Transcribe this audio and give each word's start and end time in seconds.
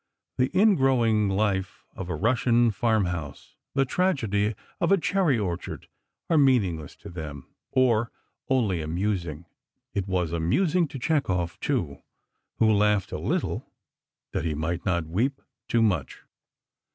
The 0.39 0.47
in 0.49 0.73
growing 0.77 1.29
life 1.29 1.85
of 1.95 2.09
a 2.09 2.15
Russian 2.15 2.71
farm 2.71 3.05
house, 3.05 3.55
the 3.75 3.85
tragedy 3.85 4.55
of 4.79 4.91
a 4.91 4.97
cherry 4.97 5.37
orchard, 5.37 5.87
are 6.27 6.39
meaningless 6.39 6.95
to 6.95 7.09
them, 7.11 7.45
or 7.69 8.11
only 8.49 8.81
amusing. 8.81 9.45
It 9.93 10.07
was 10.07 10.31
amusing 10.31 10.87
to 10.87 10.97
Chekhov, 10.97 11.59
too, 11.59 11.99
who 12.57 12.73
laughed—a 12.73 13.19
little—that 13.19 14.43
he 14.43 14.55
might 14.55 14.83
not 14.87 15.05
weep—too 15.05 15.83
much. 15.83 16.23